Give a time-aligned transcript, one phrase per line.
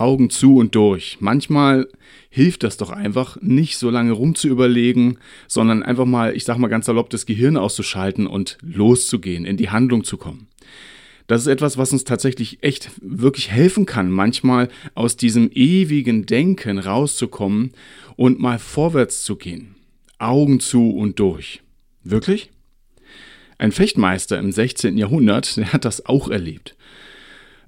[0.00, 1.18] Augen zu und durch.
[1.20, 1.88] Manchmal
[2.30, 6.86] hilft das doch einfach, nicht so lange rumzuüberlegen, sondern einfach mal, ich sag mal ganz
[6.86, 10.48] salopp, das Gehirn auszuschalten und loszugehen, in die Handlung zu kommen.
[11.26, 16.78] Das ist etwas, was uns tatsächlich echt wirklich helfen kann, manchmal aus diesem ewigen Denken
[16.78, 17.72] rauszukommen
[18.16, 19.74] und mal vorwärts zu gehen.
[20.18, 21.60] Augen zu und durch.
[22.02, 22.50] Wirklich?
[23.58, 24.96] Ein Fechtmeister im 16.
[24.96, 26.76] Jahrhundert, der hat das auch erlebt.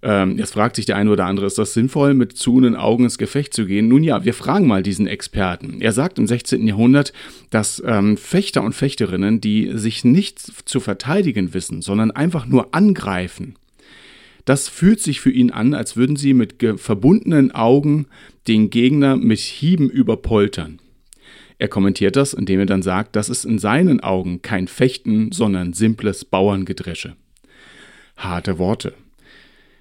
[0.03, 3.19] Ähm, jetzt fragt sich der eine oder andere, ist das sinnvoll, mit zuhenden Augen ins
[3.19, 3.89] Gefecht zu gehen?
[3.89, 5.81] Nun ja, wir fragen mal diesen Experten.
[5.81, 6.67] Er sagt im 16.
[6.67, 7.13] Jahrhundert,
[7.51, 13.57] dass ähm, Fechter und Fechterinnen, die sich nicht zu verteidigen wissen, sondern einfach nur angreifen,
[14.47, 18.07] das fühlt sich für ihn an, als würden sie mit verbundenen Augen
[18.49, 20.81] den Gegner mit Hieben überpoltern.
[21.59, 25.75] Er kommentiert das, indem er dann sagt, das ist in seinen Augen kein Fechten, sondern
[25.75, 27.17] simples Bauerngedresche.
[28.17, 28.95] Harte Worte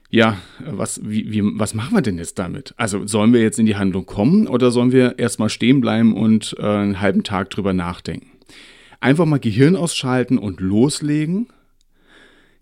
[0.10, 2.74] ja, was, wie, wie, was machen wir denn jetzt damit?
[2.78, 6.56] Also sollen wir jetzt in die Handlung kommen oder sollen wir erstmal stehen bleiben und
[6.58, 8.32] äh, einen halben Tag drüber nachdenken?
[9.00, 11.48] Einfach mal Gehirn ausschalten und loslegen?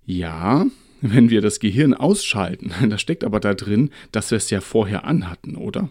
[0.06, 0.66] Ja,
[1.02, 5.06] wenn wir das Gehirn ausschalten, da steckt aber da drin, dass wir es ja vorher
[5.06, 5.90] anhatten, oder?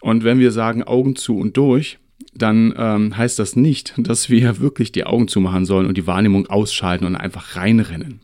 [0.00, 1.98] Und wenn wir sagen Augen zu und durch,
[2.34, 6.46] dann ähm, heißt das nicht, dass wir wirklich die Augen zumachen sollen und die Wahrnehmung
[6.46, 8.20] ausschalten und einfach reinrennen.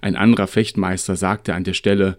[0.00, 2.18] Ein anderer Fechtmeister sagte an der Stelle,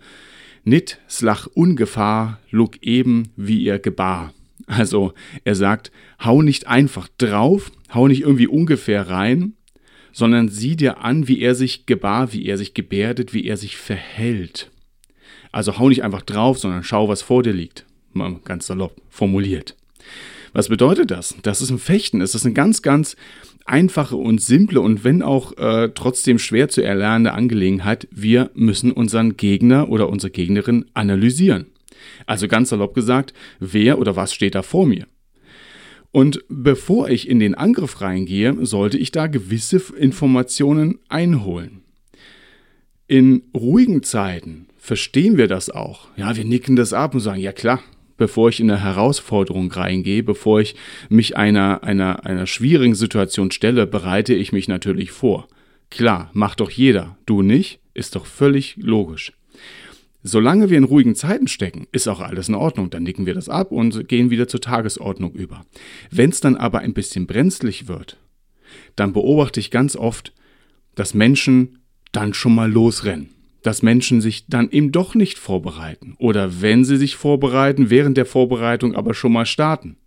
[0.63, 4.33] Nit slach ungefahr, lug eben, wie ihr gebar.
[4.67, 5.91] Also er sagt,
[6.23, 9.53] hau nicht einfach drauf, hau nicht irgendwie ungefähr rein,
[10.11, 13.77] sondern sieh dir an, wie er sich gebar, wie er sich gebärdet, wie er sich
[13.77, 14.71] verhält.
[15.51, 17.85] Also hau nicht einfach drauf, sondern schau, was vor dir liegt.
[18.13, 19.75] Mal ganz salopp formuliert.
[20.55, 21.35] Was bedeutet das?
[21.41, 22.21] Das ist ein Fechten.
[22.21, 23.17] Es ist eine ganz, ganz
[23.65, 28.07] einfache und simple und wenn auch äh, trotzdem schwer zu erlernende Angelegenheit.
[28.09, 31.65] Wir müssen unseren Gegner oder unsere Gegnerin analysieren.
[32.25, 35.07] Also ganz salopp gesagt, wer oder was steht da vor mir?
[36.11, 41.81] Und bevor ich in den Angriff reingehe, sollte ich da gewisse Informationen einholen.
[43.07, 46.07] In ruhigen Zeiten verstehen wir das auch.
[46.15, 47.81] Ja, wir nicken das ab und sagen, ja klar,
[48.17, 50.75] bevor ich in eine Herausforderung reingehe, bevor ich
[51.09, 55.47] mich einer, einer, einer schwierigen Situation stelle, bereite ich mich natürlich vor.
[55.89, 57.17] Klar, macht doch jeder.
[57.25, 57.79] Du nicht?
[57.93, 59.33] Ist doch völlig logisch.
[60.23, 62.89] Solange wir in ruhigen Zeiten stecken, ist auch alles in Ordnung.
[62.89, 65.65] Dann nicken wir das ab und gehen wieder zur Tagesordnung über.
[66.09, 68.17] Wenn es dann aber ein bisschen brenzlig wird,
[68.95, 70.33] dann beobachte ich ganz oft,
[70.95, 71.79] dass Menschen
[72.11, 73.34] dann schon mal losrennen
[73.65, 78.27] dass Menschen sich dann eben doch nicht vorbereiten oder wenn sie sich vorbereiten, während der
[78.27, 79.97] Vorbereitung aber schon mal starten.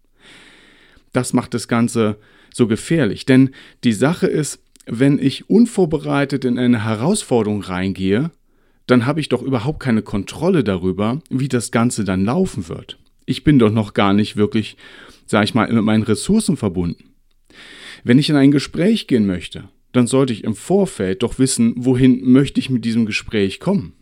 [1.12, 2.18] Das macht das Ganze
[2.54, 3.50] so gefährlich, denn
[3.82, 8.30] die Sache ist, wenn ich unvorbereitet in eine Herausforderung reingehe,
[8.86, 12.96] dann habe ich doch überhaupt keine Kontrolle darüber, wie das Ganze dann laufen wird.
[13.26, 14.76] Ich bin doch noch gar nicht wirklich,
[15.26, 17.12] sage ich mal, mit meinen Ressourcen verbunden.
[18.04, 22.30] Wenn ich in ein Gespräch gehen möchte, dann sollte ich im Vorfeld doch wissen, wohin
[22.30, 23.94] möchte ich mit diesem Gespräch kommen.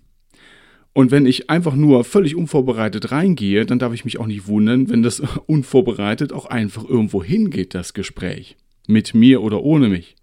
[0.93, 4.89] Und wenn ich einfach nur völlig unvorbereitet reingehe, dann darf ich mich auch nicht wundern,
[4.89, 8.57] wenn das unvorbereitet auch einfach irgendwo hingeht, das Gespräch.
[8.89, 10.17] Mit mir oder ohne mich.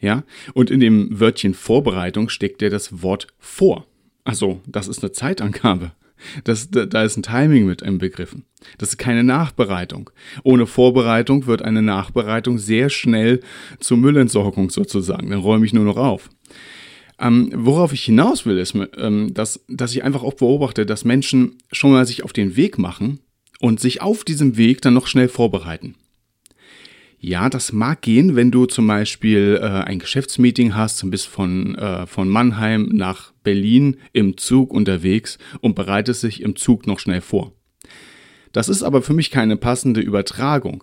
[0.00, 0.22] Ja?
[0.54, 3.86] Und in dem Wörtchen Vorbereitung steckt ja das Wort vor.
[4.22, 5.92] Also, das ist eine Zeitangabe.
[6.44, 8.44] Das, da ist ein Timing mit inbegriffen.
[8.78, 10.10] Das ist keine Nachbereitung.
[10.44, 13.40] Ohne Vorbereitung wird eine Nachbereitung sehr schnell
[13.80, 15.30] zur Müllentsorgung sozusagen.
[15.30, 16.30] Dann räume ich nur noch auf.
[17.18, 21.58] Ähm, worauf ich hinaus will, ist, ähm, dass, dass ich einfach auch beobachte, dass Menschen
[21.70, 23.20] schon mal sich auf den Weg machen
[23.60, 25.94] und sich auf diesem Weg dann noch schnell vorbereiten.
[27.24, 31.76] Ja, das mag gehen, wenn du zum Beispiel äh, ein Geschäftsmeeting hast und bist von,
[31.76, 37.20] äh, von Mannheim nach Berlin im Zug unterwegs und bereitest dich im Zug noch schnell
[37.20, 37.52] vor.
[38.50, 40.82] Das ist aber für mich keine passende Übertragung.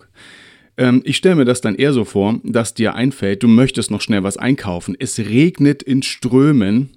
[0.78, 4.00] Ähm, ich stelle mir das dann eher so vor, dass dir einfällt, du möchtest noch
[4.00, 4.96] schnell was einkaufen.
[4.98, 6.96] Es regnet in Strömen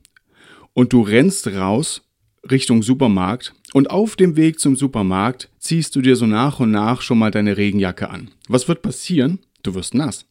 [0.72, 2.02] und du rennst raus
[2.50, 7.02] Richtung Supermarkt und auf dem Weg zum Supermarkt ziehst du dir so nach und nach
[7.02, 8.32] schon mal deine Regenjacke an.
[8.48, 9.40] Was wird passieren?
[9.64, 10.26] Du wirst nass.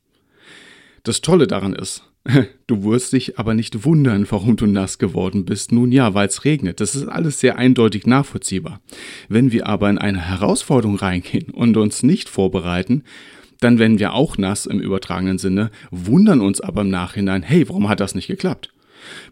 [1.04, 2.04] Das Tolle daran ist,
[2.66, 5.72] Du wirst dich aber nicht wundern, warum du nass geworden bist.
[5.72, 6.80] Nun ja, weil es regnet.
[6.80, 8.80] Das ist alles sehr eindeutig nachvollziehbar.
[9.28, 13.04] Wenn wir aber in eine Herausforderung reingehen und uns nicht vorbereiten,
[13.60, 17.88] dann werden wir auch nass im übertragenen Sinne, wundern uns aber im Nachhinein, hey, warum
[17.88, 18.72] hat das nicht geklappt?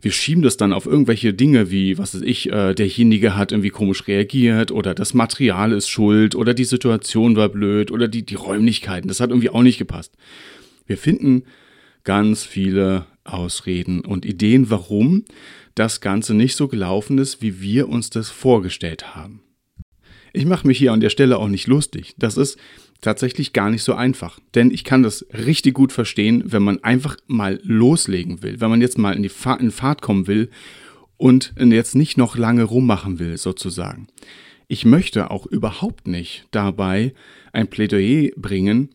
[0.01, 3.71] Wir schieben das dann auf irgendwelche Dinge wie, was weiß ich, äh, derjenige hat irgendwie
[3.71, 8.35] komisch reagiert oder das Material ist schuld oder die Situation war blöd oder die, die
[8.35, 10.15] Räumlichkeiten, das hat irgendwie auch nicht gepasst.
[10.87, 11.45] Wir finden
[12.05, 15.25] ganz viele Ausreden und Ideen, warum
[15.75, 19.43] das Ganze nicht so gelaufen ist, wie wir uns das vorgestellt haben.
[20.33, 22.15] Ich mache mich hier an der Stelle auch nicht lustig.
[22.19, 22.59] Das ist
[23.01, 24.39] tatsächlich gar nicht so einfach.
[24.55, 28.81] Denn ich kann das richtig gut verstehen, wenn man einfach mal loslegen will, wenn man
[28.81, 30.51] jetzt mal in die Fahrt, in Fahrt kommen will
[31.17, 34.09] und jetzt nicht noch lange rummachen will, sozusagen.
[34.69, 37.13] Ich möchte auch überhaupt nicht dabei
[37.53, 38.91] ein Plädoyer bringen,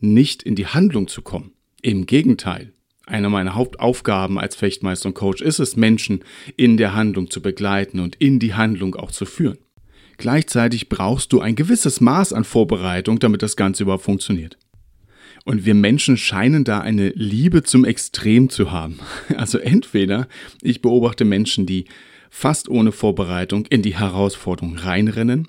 [0.00, 1.52] nicht in die Handlung zu kommen.
[1.82, 2.72] Im Gegenteil.
[3.06, 6.24] Eine meiner Hauptaufgaben als Fechtmeister und Coach ist es, Menschen
[6.56, 9.58] in der Handlung zu begleiten und in die Handlung auch zu führen.
[10.20, 14.58] Gleichzeitig brauchst du ein gewisses Maß an Vorbereitung, damit das Ganze überhaupt funktioniert.
[15.46, 18.98] Und wir Menschen scheinen da eine Liebe zum Extrem zu haben.
[19.38, 20.28] Also entweder
[20.60, 21.86] ich beobachte Menschen, die
[22.28, 25.48] fast ohne Vorbereitung in die Herausforderung reinrennen,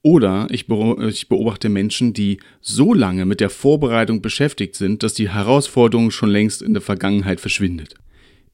[0.00, 6.12] oder ich beobachte Menschen, die so lange mit der Vorbereitung beschäftigt sind, dass die Herausforderung
[6.12, 7.96] schon längst in der Vergangenheit verschwindet.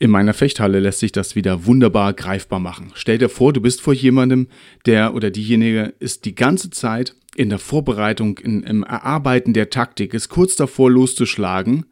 [0.02, 2.90] In meiner Fechthalle lässt sich das wieder wunderbar greifbar machen.
[2.94, 4.48] Stell dir vor, du bist vor jemandem,
[4.86, 10.14] der oder diejenige ist die ganze Zeit in der Vorbereitung, in, im Erarbeiten der Taktik,
[10.14, 11.84] ist kurz davor loszuschlagen,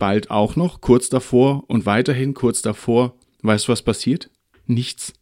[0.00, 3.14] bald auch noch, kurz davor und weiterhin kurz davor.
[3.42, 4.28] Weißt du, was passiert?
[4.66, 5.12] Nichts.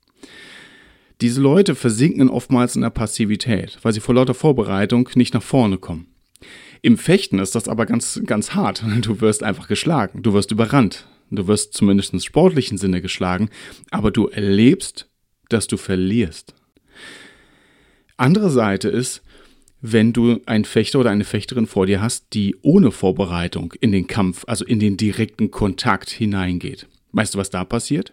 [1.20, 5.76] Diese Leute versinken oftmals in der Passivität, weil sie vor lauter Vorbereitung nicht nach vorne
[5.76, 6.06] kommen.
[6.80, 8.82] Im Fechten ist das aber ganz, ganz hart.
[9.02, 13.50] Du wirst einfach geschlagen, du wirst überrannt, Du wirst zumindest im sportlichen Sinne geschlagen,
[13.90, 15.08] aber du erlebst,
[15.48, 16.54] dass du verlierst.
[18.16, 19.22] Andere Seite ist,
[19.80, 24.06] wenn du einen Fechter oder eine Fechterin vor dir hast, die ohne Vorbereitung in den
[24.06, 26.86] Kampf, also in den direkten Kontakt hineingeht.
[27.12, 28.12] Weißt du, was da passiert?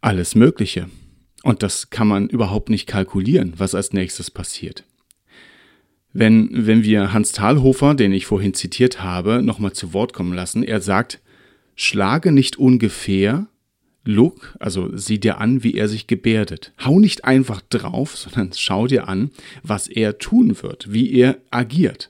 [0.00, 0.88] Alles Mögliche.
[1.42, 4.84] Und das kann man überhaupt nicht kalkulieren, was als nächstes passiert.
[6.12, 10.62] Wenn, wenn wir Hans Thalhofer, den ich vorhin zitiert habe, nochmal zu Wort kommen lassen,
[10.62, 11.20] er sagt,
[11.76, 13.46] Schlage nicht ungefähr,
[14.04, 16.72] look, also sieh dir an, wie er sich gebärdet.
[16.84, 19.30] Hau nicht einfach drauf, sondern schau dir an,
[19.62, 22.08] was er tun wird, wie er agiert.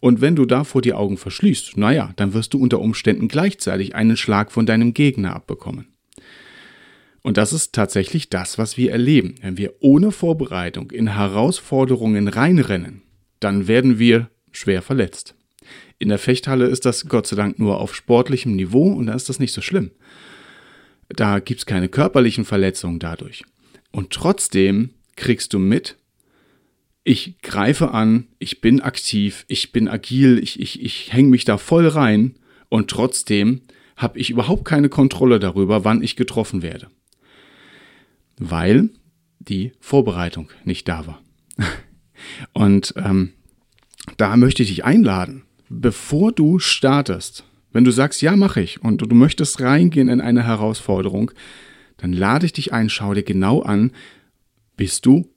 [0.00, 4.18] Und wenn du davor die Augen verschließt, naja, dann wirst du unter Umständen gleichzeitig einen
[4.18, 5.86] Schlag von deinem Gegner abbekommen.
[7.22, 9.36] Und das ist tatsächlich das, was wir erleben.
[9.40, 13.00] Wenn wir ohne Vorbereitung in Herausforderungen reinrennen,
[13.40, 15.34] dann werden wir schwer verletzt.
[16.04, 19.30] In der Fechthalle ist das Gott sei Dank nur auf sportlichem Niveau und da ist
[19.30, 19.90] das nicht so schlimm.
[21.08, 23.42] Da gibt es keine körperlichen Verletzungen dadurch.
[23.90, 25.96] Und trotzdem kriegst du mit,
[27.04, 31.56] ich greife an, ich bin aktiv, ich bin agil, ich, ich, ich hänge mich da
[31.56, 32.34] voll rein
[32.68, 33.62] und trotzdem
[33.96, 36.88] habe ich überhaupt keine Kontrolle darüber, wann ich getroffen werde.
[38.36, 38.90] Weil
[39.38, 41.22] die Vorbereitung nicht da war.
[42.52, 43.32] Und ähm,
[44.18, 48.98] da möchte ich dich einladen, bevor du startest, wenn du sagst, ja, mache ich und
[49.02, 51.32] du möchtest reingehen in eine Herausforderung,
[51.96, 53.92] dann lade ich dich ein, schau dir genau an,
[54.76, 55.28] bist du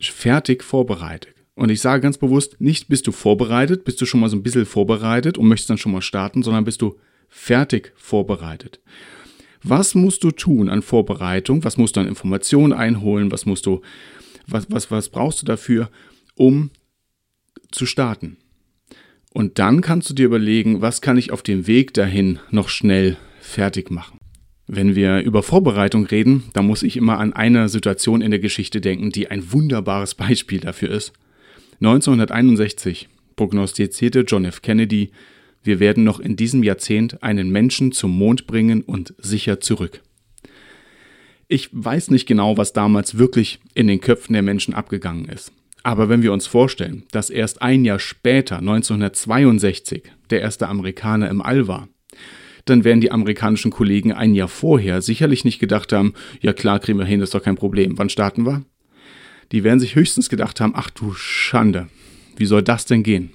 [0.00, 1.34] fertig vorbereitet.
[1.54, 4.42] Und ich sage ganz bewusst, nicht bist du vorbereitet, bist du schon mal so ein
[4.42, 8.80] bisschen vorbereitet und möchtest dann schon mal starten, sondern bist du fertig vorbereitet.
[9.62, 11.64] Was musst du tun an Vorbereitung?
[11.64, 13.32] Was musst du an Informationen einholen?
[13.32, 13.80] Was musst du,
[14.46, 15.90] was, was, was brauchst du dafür,
[16.34, 16.70] um
[17.72, 18.36] zu starten?
[19.36, 23.18] Und dann kannst du dir überlegen, was kann ich auf dem Weg dahin noch schnell
[23.38, 24.16] fertig machen.
[24.66, 28.80] Wenn wir über Vorbereitung reden, dann muss ich immer an eine Situation in der Geschichte
[28.80, 31.12] denken, die ein wunderbares Beispiel dafür ist.
[31.82, 34.62] 1961 prognostizierte John F.
[34.62, 35.10] Kennedy,
[35.62, 40.00] wir werden noch in diesem Jahrzehnt einen Menschen zum Mond bringen und sicher zurück.
[41.46, 45.52] Ich weiß nicht genau, was damals wirklich in den Köpfen der Menschen abgegangen ist.
[45.86, 51.40] Aber wenn wir uns vorstellen, dass erst ein Jahr später, 1962, der erste Amerikaner im
[51.40, 51.88] All war,
[52.64, 56.98] dann werden die amerikanischen Kollegen ein Jahr vorher sicherlich nicht gedacht haben, ja klar, kriegen
[56.98, 57.98] wir hin, das ist doch kein Problem.
[57.98, 58.64] Wann starten wir?
[59.52, 61.86] Die werden sich höchstens gedacht haben, ach du Schande,
[62.36, 63.30] wie soll das denn gehen?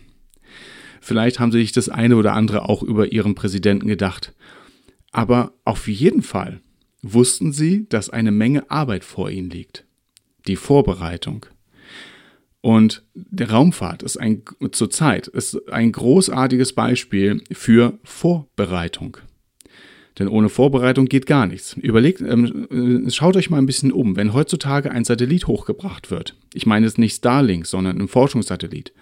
[1.00, 4.34] Vielleicht haben sie sich das eine oder andere auch über ihren Präsidenten gedacht.
[5.14, 6.60] Aber auf jeden Fall
[7.02, 9.86] wussten sie, dass eine Menge Arbeit vor ihnen liegt.
[10.48, 11.46] Die Vorbereitung,
[12.62, 19.18] und der Raumfahrt ist ein, zurzeit ist ein großartiges Beispiel für Vorbereitung.
[20.20, 21.74] Denn ohne Vorbereitung geht gar nichts.
[21.74, 26.36] Überlegt, ähm, äh, schaut euch mal ein bisschen um, wenn heutzutage ein Satellit hochgebracht wird.
[26.54, 28.94] Ich meine jetzt nicht Starlink, sondern ein Forschungssatellit.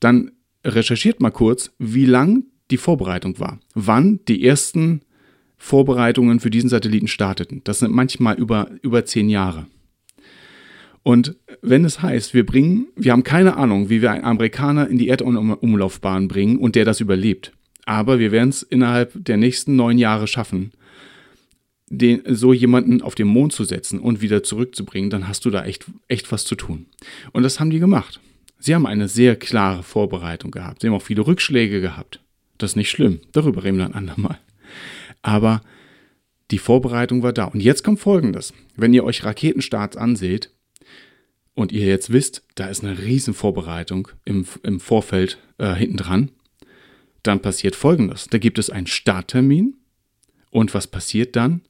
[0.00, 0.30] Dann
[0.64, 3.60] recherchiert mal kurz, wie lang die Vorbereitung war.
[3.74, 5.02] Wann die ersten
[5.56, 7.62] Vorbereitungen für diesen Satelliten starteten.
[7.64, 9.66] Das sind manchmal über, über zehn Jahre.
[11.08, 14.98] Und wenn es heißt, wir bringen, wir haben keine Ahnung, wie wir einen Amerikaner in
[14.98, 17.50] die Erdumlaufbahn bringen und der das überlebt.
[17.86, 20.70] Aber wir werden es innerhalb der nächsten neun Jahre schaffen,
[21.88, 25.64] den, so jemanden auf den Mond zu setzen und wieder zurückzubringen, dann hast du da
[25.64, 26.84] echt, echt was zu tun.
[27.32, 28.20] Und das haben die gemacht.
[28.58, 30.82] Sie haben eine sehr klare Vorbereitung gehabt.
[30.82, 32.20] Sie haben auch viele Rückschläge gehabt.
[32.58, 33.20] Das ist nicht schlimm.
[33.32, 34.38] Darüber reden wir ein andermal.
[35.22, 35.62] Aber
[36.50, 37.44] die Vorbereitung war da.
[37.44, 38.52] Und jetzt kommt Folgendes.
[38.76, 40.50] Wenn ihr euch Raketenstarts anseht
[41.58, 46.30] und ihr jetzt wisst, da ist eine riesen Vorbereitung im, im Vorfeld äh, hinten dran,
[47.24, 48.28] dann passiert Folgendes.
[48.30, 49.74] Da gibt es einen Starttermin.
[50.50, 51.62] Und was passiert dann?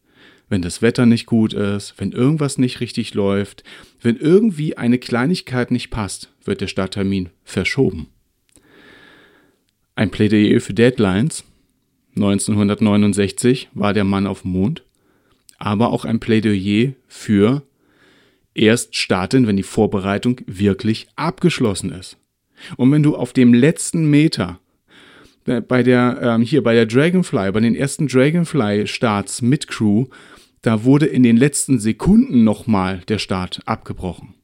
[0.50, 3.64] Wenn das Wetter nicht gut ist, wenn irgendwas nicht richtig läuft,
[4.02, 8.08] wenn irgendwie eine Kleinigkeit nicht passt, wird der Starttermin verschoben.
[9.94, 11.44] Ein Plädoyer für Deadlines.
[12.14, 14.84] 1969 war der Mann auf dem Mond.
[15.56, 17.62] Aber auch ein Plädoyer für
[18.58, 22.16] erst starten, wenn die Vorbereitung wirklich abgeschlossen ist.
[22.76, 24.60] Und wenn du auf dem letzten Meter
[25.44, 30.06] bei der, ähm, hier bei der Dragonfly, bei den ersten Dragonfly-Starts mit Crew,
[30.62, 34.34] da wurde in den letzten Sekunden nochmal der Start abgebrochen.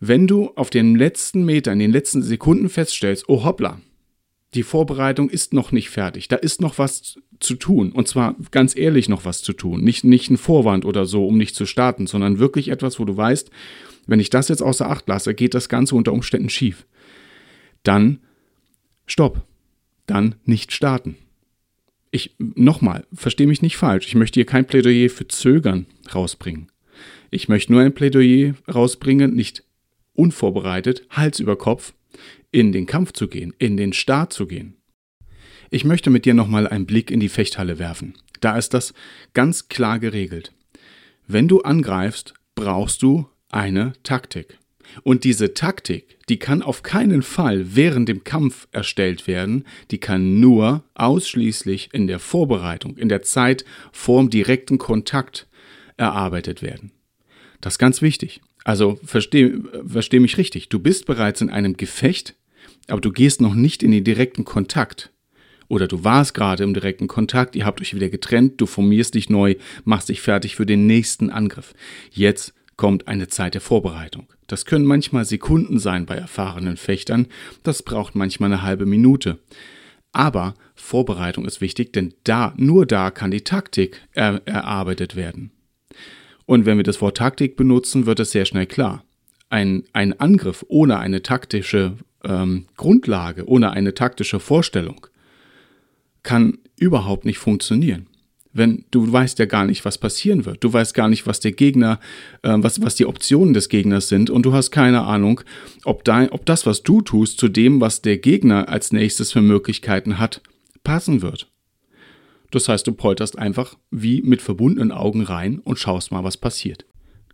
[0.00, 3.80] Wenn du auf den letzten Meter, in den letzten Sekunden feststellst, oh hoppla,
[4.54, 7.92] die Vorbereitung ist noch nicht fertig, da ist noch was zu tun.
[7.92, 9.82] Und zwar ganz ehrlich noch was zu tun.
[9.82, 13.16] Nicht, nicht ein Vorwand oder so, um nicht zu starten, sondern wirklich etwas, wo du
[13.16, 13.50] weißt,
[14.06, 16.86] wenn ich das jetzt außer Acht lasse, geht das Ganze unter Umständen schief.
[17.82, 18.20] Dann
[19.06, 19.42] stopp.
[20.06, 21.16] Dann nicht starten.
[22.12, 24.06] Ich, nochmal, verstehe mich nicht falsch.
[24.06, 26.70] Ich möchte hier kein Plädoyer für Zögern rausbringen.
[27.30, 29.64] Ich möchte nur ein Plädoyer rausbringen, nicht
[30.14, 31.92] unvorbereitet, Hals über Kopf,
[32.50, 34.76] in den Kampf zu gehen, in den Start zu gehen.
[35.70, 38.14] Ich möchte mit dir nochmal einen Blick in die Fechthalle werfen.
[38.40, 38.94] Da ist das
[39.34, 40.52] ganz klar geregelt.
[41.26, 44.58] Wenn du angreifst, brauchst du eine Taktik.
[45.02, 50.38] Und diese Taktik, die kann auf keinen Fall während dem Kampf erstellt werden, die kann
[50.40, 55.48] nur ausschließlich in der Vorbereitung, in der Zeit vorm direkten Kontakt
[55.96, 56.92] erarbeitet werden.
[57.60, 58.40] Das ist ganz wichtig.
[58.66, 62.34] Also verstehe versteh mich richtig, du bist bereits in einem Gefecht,
[62.88, 65.12] aber du gehst noch nicht in den direkten Kontakt.
[65.68, 69.30] Oder du warst gerade im direkten Kontakt, ihr habt euch wieder getrennt, du formierst dich
[69.30, 69.54] neu,
[69.84, 71.74] machst dich fertig für den nächsten Angriff.
[72.10, 74.26] Jetzt kommt eine Zeit der Vorbereitung.
[74.48, 77.28] Das können manchmal Sekunden sein bei erfahrenen Fechtern,
[77.62, 79.38] das braucht manchmal eine halbe Minute.
[80.10, 85.52] Aber Vorbereitung ist wichtig, denn da, nur da kann die Taktik er, erarbeitet werden.
[86.46, 89.04] Und wenn wir das Wort Taktik benutzen, wird es sehr schnell klar.
[89.50, 95.06] Ein, ein Angriff ohne eine taktische ähm, Grundlage, ohne eine taktische Vorstellung
[96.22, 98.08] kann überhaupt nicht funktionieren.
[98.52, 100.64] Wenn du weißt ja gar nicht, was passieren wird.
[100.64, 102.00] Du weißt gar nicht, was der Gegner,
[102.42, 105.42] äh, was, was die Optionen des Gegners sind und du hast keine Ahnung,
[105.84, 109.42] ob, dein, ob das, was du tust, zu dem, was der Gegner als nächstes für
[109.42, 110.40] Möglichkeiten hat,
[110.82, 111.48] passen wird.
[112.50, 116.84] Das heißt, du polterst einfach wie mit verbundenen Augen rein und schaust mal, was passiert.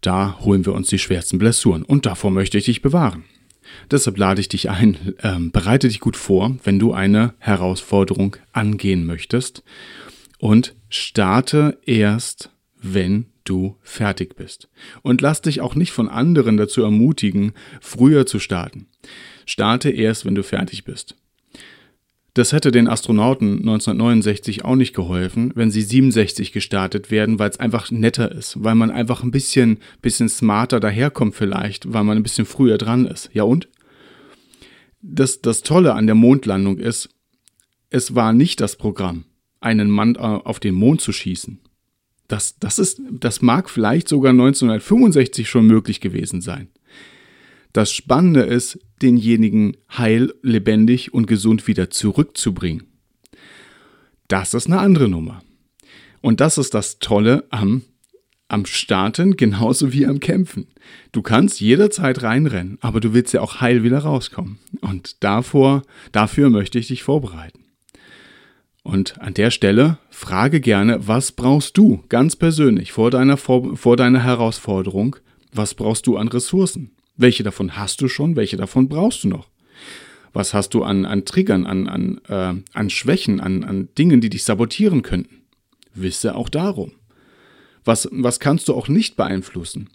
[0.00, 3.24] Da holen wir uns die schwersten Blessuren und davor möchte ich dich bewahren.
[3.90, 9.06] Deshalb lade ich dich ein, ähm, bereite dich gut vor, wenn du eine Herausforderung angehen
[9.06, 9.62] möchtest
[10.38, 12.50] und starte erst,
[12.80, 14.68] wenn du fertig bist.
[15.02, 18.86] Und lass dich auch nicht von anderen dazu ermutigen, früher zu starten.
[19.46, 21.16] Starte erst, wenn du fertig bist.
[22.34, 27.60] Das hätte den Astronauten 1969 auch nicht geholfen, wenn sie 67 gestartet werden, weil es
[27.60, 32.22] einfach netter ist, weil man einfach ein bisschen, bisschen smarter daherkommt vielleicht, weil man ein
[32.22, 33.28] bisschen früher dran ist.
[33.34, 33.68] Ja und?
[35.02, 37.10] Das, das Tolle an der Mondlandung ist,
[37.90, 39.24] es war nicht das Programm,
[39.60, 41.60] einen Mann äh, auf den Mond zu schießen.
[42.28, 46.68] Das, das, ist, das mag vielleicht sogar 1965 schon möglich gewesen sein.
[47.72, 52.84] Das Spannende ist, denjenigen heil, lebendig und gesund wieder zurückzubringen.
[54.28, 55.42] Das ist eine andere Nummer.
[56.20, 57.82] Und das ist das Tolle am,
[58.48, 60.68] am Starten genauso wie am Kämpfen.
[61.10, 64.58] Du kannst jederzeit reinrennen, aber du willst ja auch heil wieder rauskommen.
[64.80, 67.64] Und davor, dafür möchte ich dich vorbereiten.
[68.82, 73.96] Und an der Stelle frage gerne, was brauchst du ganz persönlich vor deiner, vor, vor
[73.96, 75.16] deiner Herausforderung?
[75.52, 76.90] Was brauchst du an Ressourcen?
[77.16, 78.36] Welche davon hast du schon?
[78.36, 79.48] Welche davon brauchst du noch?
[80.32, 84.30] Was hast du an, an Triggern, an, an, äh, an Schwächen, an, an Dingen, die
[84.30, 85.42] dich sabotieren könnten?
[85.94, 86.92] wisse auch darum.
[87.84, 89.90] Was, was kannst du auch nicht beeinflussen?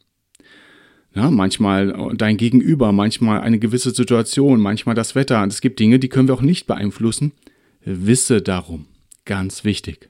[1.16, 5.44] Ja, manchmal dein Gegenüber, manchmal eine gewisse Situation, manchmal das Wetter.
[5.46, 7.32] Es gibt Dinge, die können wir auch nicht beeinflussen.
[7.84, 8.86] Wisse darum.
[9.26, 10.10] Ganz wichtig.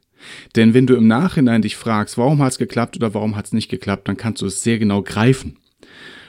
[0.55, 3.53] Denn wenn du im Nachhinein dich fragst, warum hat es geklappt oder warum hat es
[3.53, 5.57] nicht geklappt, dann kannst du es sehr genau greifen.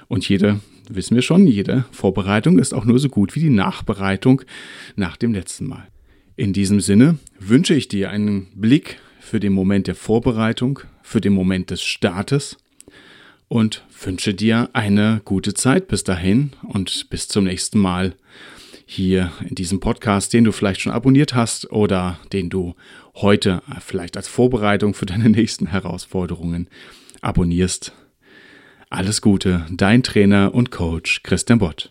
[0.08, 4.42] Und jede, wissen wir schon, jede Vorbereitung ist auch nur so gut wie die Nachbereitung
[4.96, 5.86] nach dem letzten Mal.
[6.36, 11.32] In diesem Sinne wünsche ich dir einen Blick für den Moment der Vorbereitung, für den
[11.32, 12.56] Moment des Startes
[13.48, 18.14] und wünsche dir eine gute Zeit bis dahin und bis zum nächsten Mal
[18.86, 22.74] hier in diesem Podcast, den du vielleicht schon abonniert hast oder den du
[23.16, 26.68] heute vielleicht als Vorbereitung für deine nächsten Herausforderungen
[27.20, 27.92] abonnierst.
[28.90, 31.90] Alles Gute, dein Trainer und Coach Christian Bott.